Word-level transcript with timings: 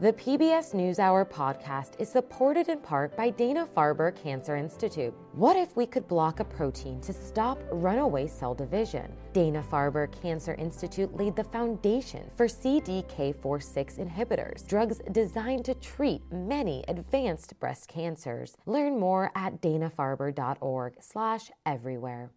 The 0.00 0.12
PBS 0.12 0.76
NewsHour 0.76 1.28
podcast 1.28 1.94
is 1.98 2.08
supported 2.08 2.68
in 2.68 2.78
part 2.78 3.16
by 3.16 3.30
Dana 3.30 3.66
Farber 3.76 4.14
Cancer 4.14 4.54
Institute. 4.54 5.12
What 5.32 5.56
if 5.56 5.74
we 5.74 5.86
could 5.86 6.06
block 6.06 6.38
a 6.38 6.44
protein 6.44 7.00
to 7.00 7.12
stop 7.12 7.58
runaway 7.72 8.28
cell 8.28 8.54
division? 8.54 9.12
Dana 9.32 9.60
Farber 9.68 10.08
Cancer 10.22 10.54
Institute 10.54 11.12
laid 11.16 11.34
the 11.34 11.42
foundation 11.42 12.30
for 12.36 12.46
CDK4/6 12.46 13.98
inhibitors, 13.98 14.64
drugs 14.68 15.00
designed 15.10 15.64
to 15.64 15.74
treat 15.74 16.22
many 16.30 16.84
advanced 16.86 17.58
breast 17.58 17.88
cancers. 17.88 18.56
Learn 18.66 19.00
more 19.00 19.32
at 19.34 19.60
danafarber.org/everywhere. 19.60 22.30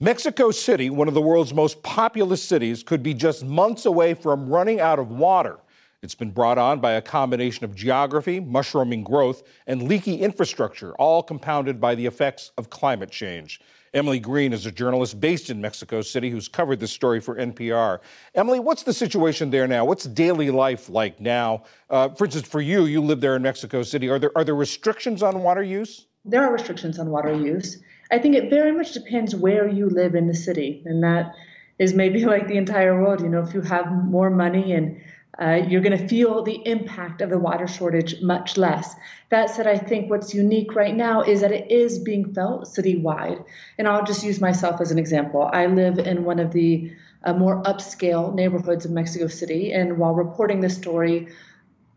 Mexico 0.00 0.50
City, 0.50 0.90
one 0.90 1.06
of 1.06 1.14
the 1.14 1.22
world's 1.22 1.54
most 1.54 1.84
populous 1.84 2.42
cities, 2.42 2.82
could 2.82 3.04
be 3.04 3.14
just 3.14 3.44
months 3.44 3.86
away 3.86 4.14
from 4.14 4.48
running 4.48 4.80
out 4.80 4.98
of 4.98 5.12
water. 5.12 5.60
It's 6.00 6.14
been 6.14 6.30
brought 6.30 6.58
on 6.58 6.78
by 6.78 6.92
a 6.92 7.02
combination 7.02 7.64
of 7.64 7.74
geography, 7.74 8.38
mushrooming 8.38 9.02
growth, 9.02 9.42
and 9.66 9.82
leaky 9.82 10.14
infrastructure, 10.14 10.94
all 10.94 11.24
compounded 11.24 11.80
by 11.80 11.96
the 11.96 12.06
effects 12.06 12.52
of 12.56 12.70
climate 12.70 13.10
change. 13.10 13.60
Emily 13.94 14.20
Green 14.20 14.52
is 14.52 14.64
a 14.64 14.70
journalist 14.70 15.18
based 15.18 15.50
in 15.50 15.60
Mexico 15.60 16.00
City 16.00 16.30
who's 16.30 16.46
covered 16.46 16.78
this 16.78 16.92
story 16.92 17.20
for 17.20 17.34
NPR. 17.34 17.98
Emily, 18.36 18.60
what's 18.60 18.84
the 18.84 18.92
situation 18.92 19.50
there 19.50 19.66
now? 19.66 19.84
What's 19.84 20.04
daily 20.04 20.50
life 20.50 20.88
like 20.88 21.18
now? 21.20 21.64
Uh, 21.90 22.10
for 22.10 22.26
instance, 22.26 22.46
for 22.46 22.60
you, 22.60 22.84
you 22.84 23.00
live 23.00 23.20
there 23.20 23.34
in 23.34 23.42
Mexico 23.42 23.82
City. 23.82 24.08
Are 24.08 24.20
there 24.20 24.30
are 24.36 24.44
there 24.44 24.54
restrictions 24.54 25.24
on 25.24 25.42
water 25.42 25.64
use? 25.64 26.06
There 26.24 26.44
are 26.44 26.52
restrictions 26.52 27.00
on 27.00 27.10
water 27.10 27.34
use. 27.34 27.82
I 28.12 28.18
think 28.18 28.36
it 28.36 28.50
very 28.50 28.70
much 28.70 28.92
depends 28.92 29.34
where 29.34 29.66
you 29.66 29.88
live 29.88 30.14
in 30.14 30.28
the 30.28 30.34
city, 30.34 30.82
and 30.84 31.02
that 31.02 31.34
is 31.80 31.92
maybe 31.92 32.24
like 32.34 32.46
the 32.46 32.56
entire 32.56 33.02
world. 33.02 33.20
You 33.20 33.30
know, 33.30 33.42
if 33.42 33.52
you 33.52 33.62
have 33.62 33.90
more 33.90 34.30
money 34.30 34.74
and 34.74 35.00
uh, 35.40 35.60
you're 35.68 35.80
going 35.80 35.96
to 35.96 36.08
feel 36.08 36.42
the 36.42 36.60
impact 36.66 37.20
of 37.20 37.30
the 37.30 37.38
water 37.38 37.66
shortage 37.66 38.20
much 38.20 38.56
less. 38.56 38.96
That 39.28 39.50
said, 39.50 39.66
I 39.66 39.78
think 39.78 40.10
what's 40.10 40.34
unique 40.34 40.74
right 40.74 40.96
now 40.96 41.22
is 41.22 41.42
that 41.42 41.52
it 41.52 41.70
is 41.70 41.98
being 41.98 42.32
felt 42.34 42.64
citywide. 42.64 43.44
And 43.78 43.86
I'll 43.86 44.04
just 44.04 44.24
use 44.24 44.40
myself 44.40 44.80
as 44.80 44.90
an 44.90 44.98
example. 44.98 45.48
I 45.52 45.66
live 45.66 45.98
in 45.98 46.24
one 46.24 46.40
of 46.40 46.52
the 46.52 46.92
uh, 47.24 47.34
more 47.34 47.62
upscale 47.62 48.34
neighborhoods 48.34 48.84
of 48.84 48.90
Mexico 48.90 49.26
City, 49.26 49.72
and 49.72 49.98
while 49.98 50.14
reporting 50.14 50.60
this 50.60 50.76
story, 50.76 51.28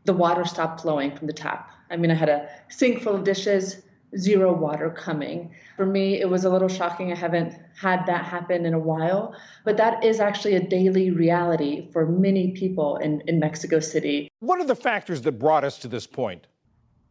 the 0.05 0.13
water 0.13 0.45
stopped 0.45 0.81
flowing 0.81 1.15
from 1.15 1.27
the 1.27 1.33
tap. 1.33 1.69
I 1.89 1.97
mean, 1.97 2.11
I 2.11 2.15
had 2.15 2.29
a 2.29 2.49
sink 2.69 3.01
full 3.01 3.15
of 3.15 3.23
dishes, 3.23 3.81
zero 4.17 4.53
water 4.53 4.89
coming. 4.89 5.53
For 5.77 5.85
me, 5.85 6.19
it 6.19 6.29
was 6.29 6.43
a 6.43 6.49
little 6.49 6.67
shocking. 6.67 7.11
I 7.11 7.15
haven't 7.15 7.57
had 7.79 8.05
that 8.07 8.25
happen 8.25 8.65
in 8.65 8.73
a 8.73 8.79
while, 8.79 9.35
but 9.63 9.77
that 9.77 10.03
is 10.03 10.19
actually 10.19 10.55
a 10.55 10.67
daily 10.67 11.11
reality 11.11 11.89
for 11.91 12.05
many 12.05 12.51
people 12.51 12.97
in, 12.97 13.21
in 13.27 13.39
Mexico 13.39 13.79
City. 13.79 14.29
What 14.39 14.59
are 14.59 14.65
the 14.65 14.75
factors 14.75 15.21
that 15.21 15.33
brought 15.33 15.63
us 15.63 15.77
to 15.79 15.87
this 15.87 16.07
point? 16.07 16.47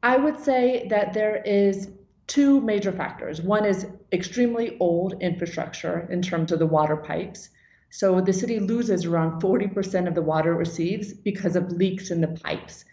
I 0.02 0.16
would 0.16 0.38
say 0.38 0.86
that 0.88 1.12
there 1.12 1.42
is 1.44 1.90
two 2.26 2.60
major 2.60 2.92
factors. 2.92 3.42
One 3.42 3.64
is 3.64 3.86
extremely 4.12 4.76
old 4.78 5.20
infrastructure 5.20 6.06
in 6.10 6.22
terms 6.22 6.52
of 6.52 6.58
the 6.58 6.66
water 6.66 6.96
pipes. 6.96 7.50
So 7.90 8.20
the 8.20 8.32
city 8.32 8.60
loses 8.60 9.04
around 9.04 9.42
40% 9.42 10.06
of 10.06 10.14
the 10.14 10.22
water 10.22 10.52
it 10.52 10.58
receives 10.58 11.12
because 11.12 11.56
of 11.56 11.72
leaks 11.72 12.10
in 12.10 12.20
the 12.20 12.28
pipes. 12.28 12.84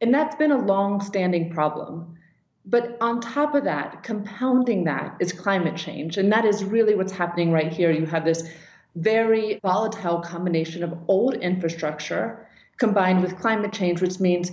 And 0.00 0.14
that's 0.14 0.36
been 0.36 0.52
a 0.52 0.64
long 0.64 1.00
standing 1.00 1.50
problem. 1.52 2.16
But 2.66 2.96
on 3.00 3.20
top 3.20 3.54
of 3.54 3.64
that, 3.64 4.02
compounding 4.02 4.84
that 4.84 5.16
is 5.18 5.32
climate 5.32 5.76
change. 5.76 6.18
And 6.18 6.30
that 6.32 6.44
is 6.44 6.62
really 6.64 6.94
what's 6.94 7.12
happening 7.12 7.52
right 7.52 7.72
here. 7.72 7.90
You 7.90 8.06
have 8.06 8.24
this 8.24 8.48
very 8.96 9.58
volatile 9.62 10.20
combination 10.20 10.82
of 10.82 10.96
old 11.08 11.34
infrastructure 11.34 12.46
combined 12.76 13.22
with 13.22 13.38
climate 13.38 13.72
change, 13.72 14.00
which 14.00 14.20
means 14.20 14.50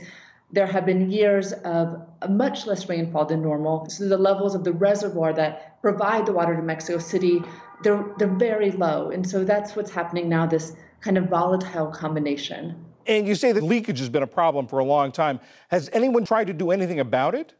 there 0.52 0.68
have 0.68 0.86
been 0.86 1.12
years 1.12 1.52
of 1.52 2.02
much 2.30 2.66
less 2.66 2.88
rainfall 2.88 3.26
than 3.26 3.42
normal. 3.42 3.90
So 3.90 4.08
the 4.08 4.18
levels 4.18 4.56
of 4.56 4.64
the 4.64 4.72
reservoir 4.72 5.34
that 5.34 5.82
provide 5.82 6.26
the 6.26 6.32
water 6.32 6.56
to 6.56 6.62
Mexico 6.62 7.00
City, 7.00 7.42
they're, 7.84 8.06
they're 8.18 8.28
very 8.28 8.72
low. 8.72 9.10
And 9.10 9.28
so 9.28 9.44
that's 9.44 9.76
what's 9.76 9.92
happening 9.92 10.30
now, 10.30 10.46
this 10.46 10.76
kind 11.02 11.18
of 11.18 11.26
volatile 11.26 11.88
combination. 11.88 12.86
And 13.06 13.28
you 13.28 13.36
say 13.36 13.52
that 13.52 13.64
leakage 13.64 14.00
has 14.00 14.10
been 14.10 14.24
a 14.24 14.28
problem 14.28 14.68
for 14.68 14.80
a 14.80 14.86
long 14.86 15.12
time. 15.12 15.40
Has 15.70 15.90
anyone 15.94 16.26
tried 16.26 16.48
to 16.48 16.54
do 16.54 16.72
anything 16.72 17.00
about 17.00 17.36
it? 17.36 17.54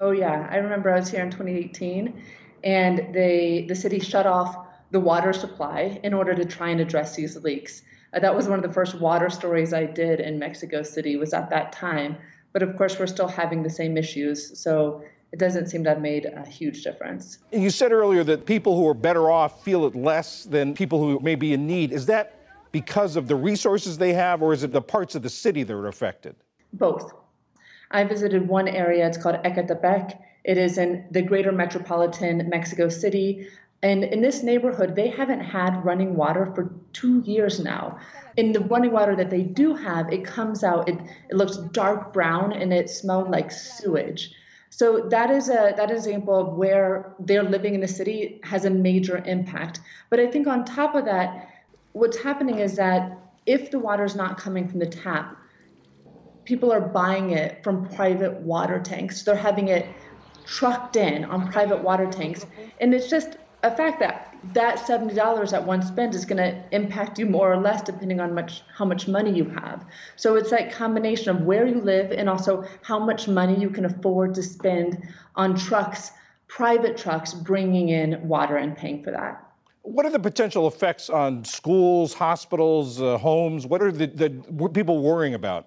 Oh 0.00 0.12
yeah, 0.12 0.46
I 0.50 0.56
remember 0.56 0.90
I 0.90 0.98
was 0.98 1.10
here 1.10 1.22
in 1.22 1.30
2018, 1.30 2.22
and 2.62 3.14
they 3.14 3.64
the 3.68 3.74
city 3.74 3.98
shut 3.98 4.26
off 4.26 4.66
the 4.90 5.00
water 5.00 5.32
supply 5.32 6.00
in 6.02 6.14
order 6.14 6.34
to 6.34 6.44
try 6.44 6.70
and 6.70 6.80
address 6.80 7.16
these 7.16 7.36
leaks. 7.36 7.82
Uh, 8.14 8.20
that 8.20 8.34
was 8.34 8.48
one 8.48 8.58
of 8.58 8.62
the 8.62 8.72
first 8.72 8.94
water 9.00 9.28
stories 9.28 9.72
I 9.72 9.84
did 9.84 10.20
in 10.20 10.38
Mexico 10.38 10.82
City 10.82 11.16
was 11.16 11.34
at 11.34 11.50
that 11.50 11.72
time. 11.72 12.16
But 12.52 12.62
of 12.62 12.76
course, 12.76 12.98
we're 12.98 13.06
still 13.06 13.28
having 13.28 13.62
the 13.62 13.70
same 13.70 13.98
issues, 13.98 14.58
so 14.58 15.02
it 15.32 15.38
doesn't 15.38 15.66
seem 15.66 15.84
to 15.84 15.90
have 15.90 16.00
made 16.00 16.24
a 16.24 16.46
huge 16.48 16.82
difference. 16.82 17.38
You 17.52 17.68
said 17.68 17.92
earlier 17.92 18.24
that 18.24 18.46
people 18.46 18.76
who 18.76 18.88
are 18.88 18.94
better 18.94 19.30
off 19.30 19.62
feel 19.62 19.84
it 19.84 19.94
less 19.94 20.44
than 20.44 20.74
people 20.74 20.98
who 21.00 21.20
may 21.20 21.34
be 21.34 21.52
in 21.52 21.66
need. 21.66 21.92
Is 21.92 22.06
that 22.06 22.34
because 22.72 23.16
of 23.16 23.28
the 23.28 23.36
resources 23.36 23.98
they 23.98 24.14
have, 24.14 24.42
or 24.42 24.52
is 24.52 24.62
it 24.62 24.72
the 24.72 24.80
parts 24.80 25.14
of 25.14 25.22
the 25.22 25.30
city 25.30 25.64
that 25.64 25.74
are 25.74 25.88
affected? 25.88 26.36
Both. 26.72 27.12
I 27.90 28.04
visited 28.04 28.48
one 28.48 28.68
area, 28.68 29.06
it's 29.06 29.18
called 29.18 29.36
Ecatepec. 29.44 30.18
It 30.44 30.58
is 30.58 30.78
in 30.78 31.06
the 31.10 31.22
greater 31.22 31.52
metropolitan 31.52 32.48
Mexico 32.48 32.88
City. 32.88 33.48
And 33.82 34.04
in 34.04 34.20
this 34.20 34.42
neighborhood, 34.42 34.96
they 34.96 35.08
haven't 35.08 35.40
had 35.40 35.84
running 35.84 36.16
water 36.16 36.46
for 36.54 36.72
two 36.92 37.20
years 37.20 37.60
now. 37.60 37.98
In 38.36 38.52
the 38.52 38.60
running 38.60 38.92
water 38.92 39.14
that 39.16 39.30
they 39.30 39.42
do 39.42 39.74
have, 39.74 40.12
it 40.12 40.24
comes 40.24 40.64
out, 40.64 40.88
it, 40.88 40.98
it 41.30 41.36
looks 41.36 41.56
dark 41.56 42.12
brown 42.12 42.52
and 42.52 42.72
it 42.72 42.90
smelled 42.90 43.30
like 43.30 43.50
sewage. 43.50 44.32
So 44.70 45.08
that 45.10 45.30
is 45.30 45.48
a 45.48 45.72
that 45.76 45.90
example 45.90 46.34
of 46.34 46.54
where 46.54 47.14
they're 47.20 47.42
living 47.42 47.74
in 47.74 47.80
the 47.80 47.88
city 47.88 48.40
has 48.44 48.64
a 48.64 48.70
major 48.70 49.18
impact. 49.24 49.80
But 50.10 50.20
I 50.20 50.26
think 50.26 50.46
on 50.46 50.64
top 50.64 50.94
of 50.94 51.04
that, 51.06 51.48
what's 51.92 52.18
happening 52.18 52.58
is 52.58 52.76
that 52.76 53.18
if 53.46 53.70
the 53.70 53.78
water 53.78 54.04
is 54.04 54.14
not 54.14 54.38
coming 54.38 54.68
from 54.68 54.78
the 54.78 54.86
tap, 54.86 55.36
people 56.48 56.72
are 56.72 56.80
buying 56.80 57.32
it 57.32 57.62
from 57.62 57.86
private 57.90 58.32
water 58.40 58.80
tanks. 58.80 59.22
They're 59.22 59.36
having 59.36 59.68
it 59.68 59.86
trucked 60.46 60.96
in 60.96 61.26
on 61.26 61.52
private 61.52 61.82
water 61.82 62.06
tanks. 62.06 62.46
And 62.80 62.94
it's 62.94 63.10
just 63.10 63.36
a 63.62 63.76
fact 63.76 64.00
that 64.00 64.34
that 64.54 64.78
$70 64.78 65.50
that 65.50 65.66
one 65.66 65.82
spends 65.82 66.16
is 66.16 66.24
going 66.24 66.38
to 66.38 66.64
impact 66.74 67.18
you 67.18 67.26
more 67.26 67.52
or 67.52 67.58
less 67.58 67.82
depending 67.82 68.18
on 68.18 68.34
much 68.34 68.62
how 68.74 68.86
much 68.86 69.06
money 69.06 69.30
you 69.30 69.44
have. 69.50 69.84
So 70.16 70.36
it's 70.36 70.48
that 70.48 70.72
combination 70.72 71.36
of 71.36 71.42
where 71.42 71.66
you 71.66 71.82
live 71.82 72.12
and 72.12 72.30
also 72.30 72.64
how 72.80 72.98
much 72.98 73.28
money 73.28 73.60
you 73.60 73.68
can 73.68 73.84
afford 73.84 74.34
to 74.36 74.42
spend 74.42 75.06
on 75.36 75.54
trucks, 75.54 76.12
private 76.46 76.96
trucks 76.96 77.34
bringing 77.34 77.90
in 77.90 78.26
water 78.26 78.56
and 78.56 78.74
paying 78.74 79.04
for 79.04 79.10
that. 79.10 79.44
What 79.82 80.06
are 80.06 80.10
the 80.10 80.18
potential 80.18 80.66
effects 80.66 81.10
on 81.10 81.44
schools, 81.44 82.14
hospitals, 82.14 83.02
uh, 83.02 83.18
homes? 83.18 83.66
What 83.66 83.82
are 83.82 83.92
the, 83.92 84.06
the 84.06 84.70
people 84.72 85.02
worrying 85.02 85.34
about? 85.34 85.66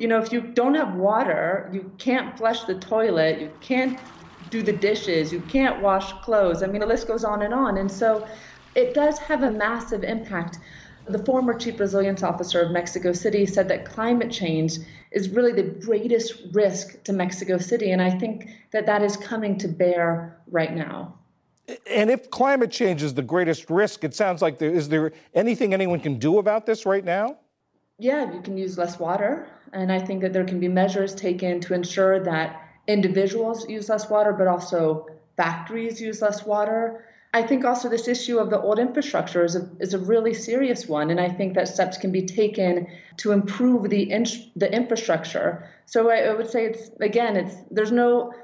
You 0.00 0.08
know, 0.08 0.18
if 0.18 0.32
you 0.32 0.40
don't 0.40 0.74
have 0.76 0.94
water, 0.94 1.68
you 1.74 1.92
can't 1.98 2.34
flush 2.38 2.64
the 2.64 2.74
toilet, 2.76 3.38
you 3.38 3.52
can't 3.60 4.00
do 4.48 4.62
the 4.62 4.72
dishes, 4.72 5.30
you 5.30 5.40
can't 5.40 5.82
wash 5.82 6.10
clothes. 6.22 6.62
I 6.62 6.68
mean, 6.68 6.80
the 6.80 6.86
list 6.86 7.06
goes 7.06 7.22
on 7.22 7.42
and 7.42 7.52
on. 7.52 7.76
And 7.76 7.92
so 7.92 8.26
it 8.74 8.94
does 8.94 9.18
have 9.18 9.42
a 9.42 9.50
massive 9.50 10.02
impact. 10.02 10.56
The 11.06 11.22
former 11.26 11.52
chief 11.52 11.78
resilience 11.78 12.22
officer 12.22 12.62
of 12.62 12.70
Mexico 12.70 13.12
City 13.12 13.44
said 13.44 13.68
that 13.68 13.84
climate 13.84 14.30
change 14.30 14.78
is 15.10 15.28
really 15.28 15.52
the 15.52 15.64
greatest 15.84 16.44
risk 16.52 17.02
to 17.04 17.12
Mexico 17.12 17.58
City. 17.58 17.90
And 17.90 18.00
I 18.00 18.10
think 18.10 18.48
that 18.70 18.86
that 18.86 19.02
is 19.02 19.18
coming 19.18 19.58
to 19.58 19.68
bear 19.68 20.40
right 20.46 20.74
now. 20.74 21.18
And 21.86 22.08
if 22.08 22.30
climate 22.30 22.70
change 22.70 23.02
is 23.02 23.12
the 23.12 23.22
greatest 23.22 23.68
risk, 23.68 24.02
it 24.02 24.14
sounds 24.14 24.40
like 24.40 24.58
there 24.58 24.70
is 24.70 24.88
there 24.88 25.12
anything 25.34 25.74
anyone 25.74 26.00
can 26.00 26.18
do 26.18 26.38
about 26.38 26.64
this 26.64 26.86
right 26.86 27.04
now? 27.04 27.36
Yeah, 28.00 28.32
you 28.32 28.40
can 28.40 28.56
use 28.56 28.78
less 28.78 28.98
water. 28.98 29.46
And 29.72 29.92
I 29.92 30.00
think 30.00 30.22
that 30.22 30.32
there 30.32 30.44
can 30.44 30.60
be 30.60 30.68
measures 30.68 31.14
taken 31.14 31.60
to 31.60 31.74
ensure 31.74 32.20
that 32.24 32.68
individuals 32.86 33.68
use 33.68 33.88
less 33.88 34.10
water, 34.10 34.32
but 34.32 34.48
also 34.48 35.06
factories 35.36 36.00
use 36.00 36.20
less 36.22 36.44
water. 36.44 37.04
I 37.32 37.42
think 37.42 37.64
also 37.64 37.88
this 37.88 38.08
issue 38.08 38.38
of 38.38 38.50
the 38.50 38.60
old 38.60 38.80
infrastructure 38.80 39.44
is 39.44 39.54
a, 39.54 39.70
is 39.78 39.94
a 39.94 39.98
really 39.98 40.34
serious 40.34 40.88
one, 40.88 41.10
and 41.10 41.20
I 41.20 41.28
think 41.28 41.54
that 41.54 41.68
steps 41.68 41.96
can 41.96 42.10
be 42.10 42.26
taken 42.26 42.88
to 43.18 43.30
improve 43.30 43.88
the 43.88 44.10
in, 44.10 44.26
the 44.56 44.72
infrastructure. 44.72 45.68
So 45.86 46.10
I, 46.10 46.22
I 46.22 46.34
would 46.34 46.50
say 46.50 46.66
it's 46.66 46.90
again, 47.00 47.36
it's 47.36 47.54
there's 47.70 47.92
no 47.92 48.34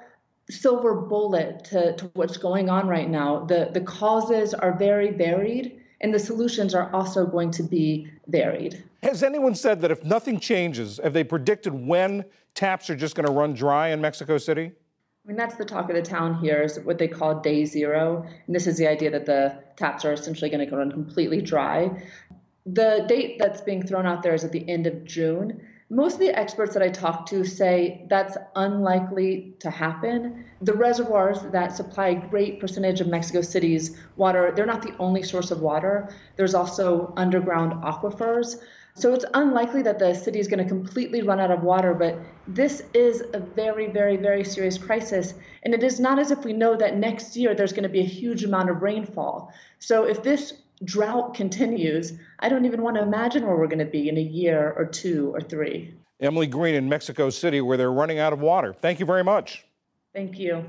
silver 0.48 0.94
bullet 0.94 1.64
to, 1.64 1.96
to 1.96 2.10
what's 2.14 2.36
going 2.36 2.70
on 2.70 2.86
right 2.86 3.10
now. 3.10 3.44
The 3.44 3.70
the 3.72 3.80
causes 3.80 4.54
are 4.54 4.78
very 4.78 5.10
varied, 5.10 5.80
and 6.00 6.12
the 6.12 6.18
solutions 6.18 6.74
are 6.74 6.92
also 6.92 7.26
going 7.26 7.50
to 7.52 7.62
be 7.62 8.10
varied. 8.28 8.82
Has 9.02 9.22
anyone 9.22 9.54
said 9.54 9.80
that 9.82 9.90
if 9.90 10.04
nothing 10.04 10.40
changes, 10.40 11.00
have 11.02 11.12
they 11.12 11.24
predicted 11.24 11.72
when 11.74 12.24
taps 12.54 12.90
are 12.90 12.96
just 12.96 13.14
going 13.14 13.26
to 13.26 13.32
run 13.32 13.54
dry 13.54 13.88
in 13.88 14.00
Mexico 14.00 14.38
City? 14.38 14.72
I 15.26 15.28
mean, 15.28 15.36
that's 15.36 15.56
the 15.56 15.64
talk 15.64 15.88
of 15.88 15.96
the 15.96 16.02
town 16.02 16.38
here 16.38 16.62
is 16.62 16.78
what 16.80 16.98
they 16.98 17.08
call 17.08 17.40
day 17.40 17.64
zero. 17.64 18.24
And 18.46 18.54
this 18.54 18.66
is 18.66 18.78
the 18.78 18.86
idea 18.86 19.10
that 19.10 19.26
the 19.26 19.58
taps 19.76 20.04
are 20.04 20.12
essentially 20.12 20.50
going 20.50 20.68
to 20.68 20.76
run 20.76 20.92
completely 20.92 21.40
dry. 21.40 21.90
The 22.64 23.04
date 23.08 23.38
that's 23.38 23.60
being 23.60 23.84
thrown 23.84 24.06
out 24.06 24.22
there 24.22 24.34
is 24.34 24.44
at 24.44 24.52
the 24.52 24.68
end 24.68 24.86
of 24.86 25.04
June. 25.04 25.66
Most 25.88 26.14
of 26.14 26.18
the 26.18 26.36
experts 26.36 26.74
that 26.74 26.82
I 26.82 26.88
talk 26.88 27.26
to 27.26 27.44
say 27.44 28.04
that's 28.08 28.36
unlikely 28.56 29.54
to 29.60 29.70
happen. 29.70 30.44
The 30.60 30.72
reservoirs 30.72 31.42
that 31.52 31.76
supply 31.76 32.08
a 32.08 32.28
great 32.28 32.58
percentage 32.58 33.00
of 33.00 33.06
Mexico 33.06 33.40
City's 33.40 33.96
water, 34.16 34.52
they're 34.54 34.66
not 34.66 34.82
the 34.82 34.96
only 34.98 35.22
source 35.22 35.52
of 35.52 35.60
water. 35.60 36.08
There's 36.34 36.54
also 36.54 37.14
underground 37.16 37.84
aquifers. 37.84 38.56
So 38.94 39.14
it's 39.14 39.26
unlikely 39.34 39.82
that 39.82 40.00
the 40.00 40.12
city 40.14 40.40
is 40.40 40.48
going 40.48 40.62
to 40.62 40.68
completely 40.68 41.22
run 41.22 41.38
out 41.38 41.52
of 41.52 41.62
water, 41.62 41.94
but 41.94 42.18
this 42.48 42.82
is 42.92 43.22
a 43.32 43.38
very, 43.38 43.86
very, 43.86 44.16
very 44.16 44.42
serious 44.42 44.78
crisis. 44.78 45.34
And 45.62 45.72
it 45.72 45.84
is 45.84 46.00
not 46.00 46.18
as 46.18 46.32
if 46.32 46.44
we 46.44 46.52
know 46.52 46.74
that 46.76 46.96
next 46.96 47.36
year 47.36 47.54
there's 47.54 47.72
going 47.72 47.84
to 47.84 47.88
be 47.88 48.00
a 48.00 48.04
huge 48.04 48.42
amount 48.42 48.70
of 48.70 48.82
rainfall. 48.82 49.52
So 49.78 50.04
if 50.04 50.24
this 50.24 50.52
drought 50.84 51.34
continues, 51.34 52.12
I 52.40 52.48
don't 52.48 52.64
even 52.64 52.82
want 52.82 52.96
to 52.96 53.02
imagine 53.02 53.46
where 53.46 53.56
we're 53.56 53.66
going 53.66 53.78
to 53.78 53.84
be 53.84 54.08
in 54.08 54.16
a 54.18 54.22
year 54.22 54.74
or 54.76 54.84
two 54.86 55.32
or 55.34 55.40
three. 55.40 55.94
Emily 56.20 56.46
Green 56.46 56.74
in 56.74 56.88
Mexico 56.88 57.30
City, 57.30 57.60
where 57.60 57.76
they're 57.76 57.92
running 57.92 58.18
out 58.18 58.32
of 58.32 58.40
water. 58.40 58.72
Thank 58.72 59.00
you 59.00 59.06
very 59.06 59.24
much. 59.24 59.64
Thank 60.14 60.38
you. 60.38 60.64